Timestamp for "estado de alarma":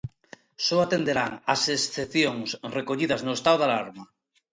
3.37-4.03